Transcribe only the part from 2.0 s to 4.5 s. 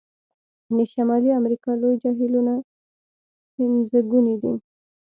جهیلونه پنځګوني